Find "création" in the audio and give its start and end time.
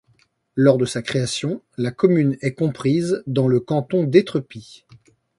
1.03-1.61